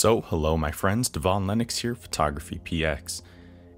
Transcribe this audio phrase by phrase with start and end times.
[0.00, 3.22] So, hello my friends, Devon Lennox here, Photography PX.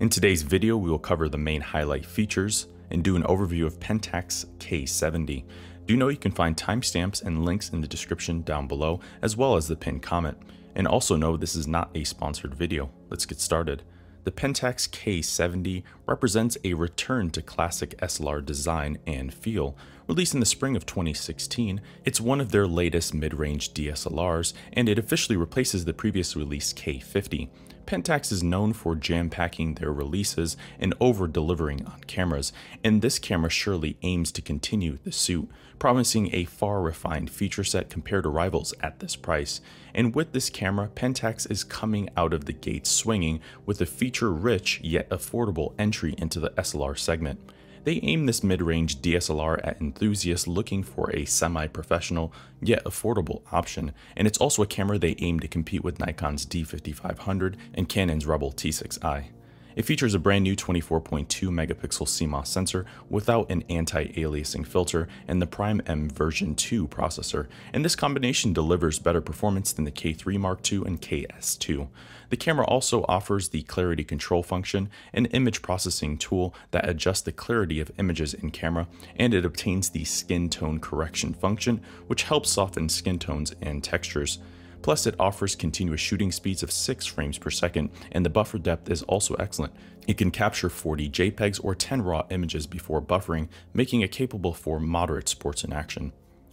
[0.00, 3.80] In today's video, we will cover the main highlight features and do an overview of
[3.80, 5.46] Pentax K70.
[5.86, 9.56] Do know you can find timestamps and links in the description down below, as well
[9.56, 10.36] as the pinned comment.
[10.74, 12.90] And also know this is not a sponsored video.
[13.08, 13.82] Let's get started.
[14.24, 19.74] The Pentax K70 represents a return to classic SLR design and feel.
[20.10, 24.98] Released in the spring of 2016, it's one of their latest mid-range DSLRs, and it
[24.98, 27.48] officially replaces the previous release K50.
[27.86, 33.98] Pentax is known for jam-packing their releases and over-delivering on cameras, and this camera surely
[34.02, 38.98] aims to continue the suit, promising a far refined feature set compared to rivals at
[38.98, 39.60] this price.
[39.94, 44.80] And with this camera, Pentax is coming out of the gate swinging with a feature-rich
[44.82, 47.38] yet affordable entry into the SLR segment.
[47.84, 54.28] They aim this mid-range DSLR at enthusiasts looking for a semi-professional yet affordable option, and
[54.28, 59.28] it's also a camera they aim to compete with Nikon's D5500 and Canon's Rebel T6i.
[59.76, 65.46] It features a brand new 24.2 megapixel CMOS sensor without an anti-aliasing filter and the
[65.46, 70.72] Prime M version 2 processor, and this combination delivers better performance than the K3 Mark
[70.72, 71.88] II and KS2.
[72.30, 77.32] The camera also offers the clarity control function, an image processing tool that adjusts the
[77.32, 82.50] clarity of images in camera, and it obtains the skin tone correction function, which helps
[82.50, 84.38] soften skin tones and textures.
[84.82, 88.90] Plus, it offers continuous shooting speeds of 6 frames per second, and the buffer depth
[88.90, 89.74] is also excellent.
[90.06, 94.80] It can capture 40 JPEGs or 10 RAW images before buffering, making it capable for
[94.80, 96.12] moderate sports in action.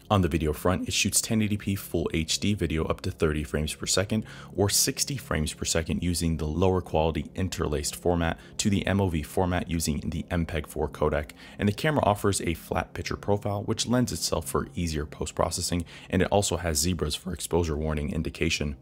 [0.10, 3.86] On the video front, it shoots 1080p Full HD video up to 30 frames per
[3.86, 9.26] second or 60 frames per second using the lower quality interlaced format to the MOV
[9.26, 14.14] format using the MPEG-4 codec, and the camera offers a flat picture profile which lends
[14.14, 18.78] itself for easier post-processing, and it also has zebras for exposure warning indication.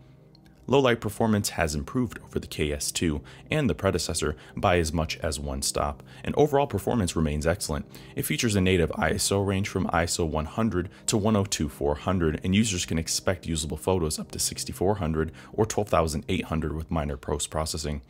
[0.68, 3.22] Low-light performance has improved over the KS2
[3.52, 7.86] and the predecessor by as much as one stop, and overall performance remains excellent.
[8.16, 13.46] It features a native ISO range from ISO 100 to 102-400, and users can expect
[13.46, 18.02] usable photos up to 6400 or 12800 with minor post-processing.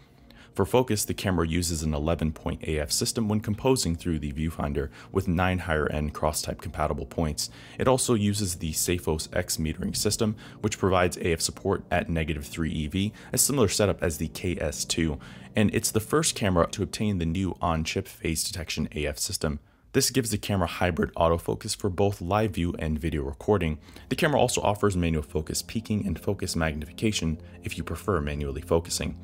[0.55, 5.27] For focus, the camera uses an 11-point AF system when composing through the viewfinder with
[5.27, 7.49] 9 higher-end cross-type compatible points.
[7.77, 12.85] It also uses the SAFOX X metering system, which provides AF support at negative 3
[12.85, 15.19] EV, a similar setup as the KS2,
[15.57, 19.59] and it's the first camera to obtain the new on-chip phase detection AF system.
[19.91, 23.77] This gives the camera hybrid autofocus for both live view and video recording.
[24.07, 29.17] The camera also offers manual focus peaking and focus magnification if you prefer manually focusing.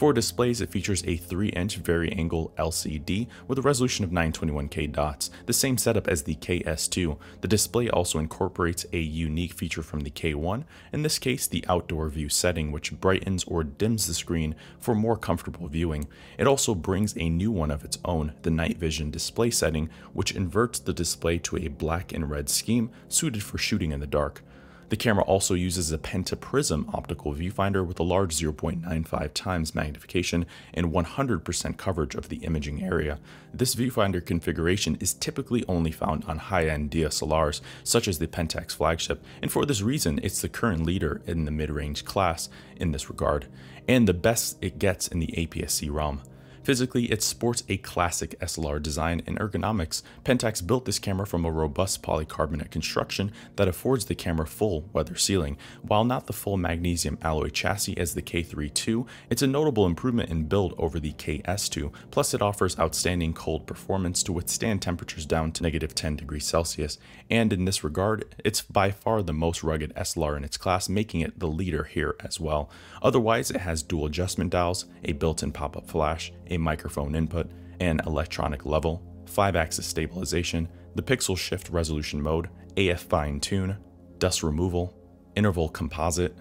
[0.00, 5.52] For displays, it features a 3-inch vari-angle LCD with a resolution of 921k dots, the
[5.52, 7.18] same setup as the KS2.
[7.42, 12.08] The display also incorporates a unique feature from the K1, in this case the outdoor
[12.08, 16.08] view setting which brightens or dims the screen for more comfortable viewing.
[16.38, 20.32] It also brings a new one of its own, the night vision display setting, which
[20.32, 24.40] inverts the display to a black and red scheme suited for shooting in the dark.
[24.90, 30.92] The camera also uses a pentaprism optical viewfinder with a large 0.95 times magnification and
[30.92, 33.20] 100% coverage of the imaging area.
[33.54, 39.22] This viewfinder configuration is typically only found on high-end DSLRs, such as the Pentax flagship,
[39.40, 43.46] and for this reason, it's the current leader in the mid-range class in this regard,
[43.86, 46.20] and the best it gets in the APS-C realm.
[46.62, 50.02] Physically, it sports a classic SLR design and ergonomics.
[50.24, 55.16] Pentax built this camera from a robust polycarbonate construction that affords the camera full weather
[55.16, 55.56] sealing.
[55.80, 60.28] While not the full magnesium alloy chassis as the K3 II, it's a notable improvement
[60.28, 65.52] in build over the KS2, plus it offers outstanding cold performance to withstand temperatures down
[65.52, 66.98] to negative 10 degrees Celsius,
[67.30, 71.20] and in this regard, it's by far the most rugged SLR in its class, making
[71.22, 72.68] it the leader here as well.
[73.00, 77.50] Otherwise, it has dual adjustment dials, a built-in pop-up flash, a microphone input,
[77.80, 83.76] an electronic level, 5-axis stabilization, the pixel shift resolution mode, AF fine tune,
[84.18, 84.94] dust removal,
[85.36, 86.36] interval composite,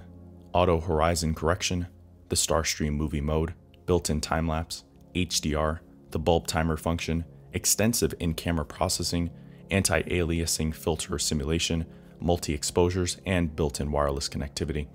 [0.53, 1.87] auto horizon correction,
[2.29, 3.53] the Starstream movie mode,
[3.85, 4.83] built-in time-lapse,
[5.15, 5.79] HDR,
[6.11, 9.29] the bulb timer function, extensive in-camera processing,
[9.71, 11.85] anti-aliasing filter simulation,
[12.19, 14.87] multi-exposures, and built-in wireless connectivity.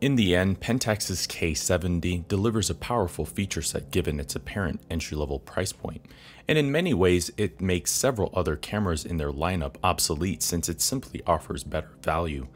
[0.00, 5.72] In the end, Pentax's K70 delivers a powerful feature set given its apparent entry-level price
[5.72, 6.04] point,
[6.48, 10.80] and in many ways it makes several other cameras in their lineup obsolete since it
[10.80, 12.48] simply offers better value.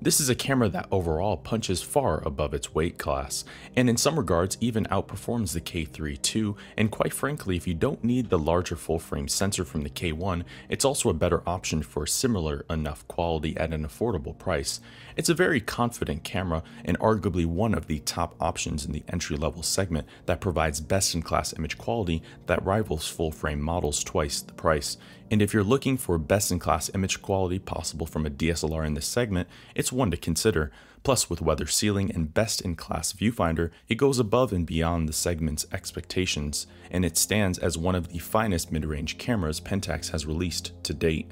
[0.00, 4.18] This is a camera that overall punches far above its weight class, and in some
[4.18, 8.76] regards even outperforms the K3 II, and quite frankly if you don't need the larger
[8.76, 13.56] full frame sensor from the K1, it's also a better option for similar enough quality
[13.56, 14.80] at an affordable price.
[15.16, 19.38] It's a very confident camera and arguably one of the top options in the entry
[19.38, 24.42] level segment that provides best in class image quality that rivals full frame models twice
[24.42, 24.98] the price.
[25.30, 28.94] And if you're looking for best in class image quality possible from a DSLR in
[28.94, 30.70] this segment, it's one to consider.
[31.02, 35.12] Plus, with weather sealing and best in class viewfinder, it goes above and beyond the
[35.12, 40.26] segment's expectations, and it stands as one of the finest mid range cameras Pentax has
[40.26, 41.30] released to date.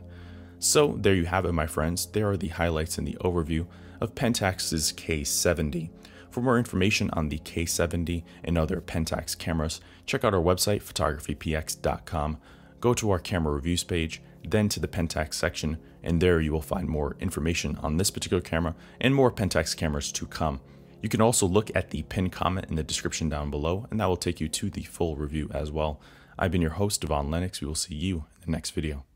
[0.59, 2.07] So, there you have it, my friends.
[2.07, 3.67] There are the highlights in the overview
[4.01, 5.91] of Pentax's K70.
[6.31, 12.39] For more information on the K70 and other Pentax cameras, check out our website, photographypx.com
[12.85, 16.61] go to our camera reviews page, then to the Pentax section, and there you will
[16.61, 20.61] find more information on this particular camera and more Pentax cameras to come.
[21.01, 24.05] You can also look at the pinned comment in the description down below, and that
[24.05, 25.99] will take you to the full review as well.
[26.39, 27.63] I've been your host, Devon Lennox.
[27.63, 29.07] We will see you in the next video.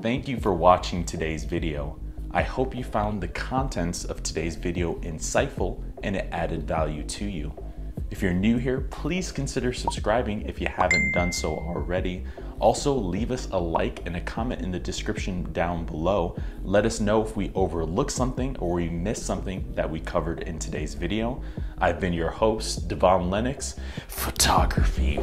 [0.00, 1.98] Thank you for watching today's video.
[2.30, 7.24] I hope you found the contents of today's video insightful and it added value to
[7.24, 7.52] you.
[8.10, 12.22] If you're new here, please consider subscribing if you haven't done so already.
[12.58, 16.36] Also, leave us a like and a comment in the description down below.
[16.64, 20.58] Let us know if we overlooked something or we missed something that we covered in
[20.58, 21.42] today's video.
[21.78, 23.76] I've been your host, Devon Lennox,
[24.08, 25.18] photography.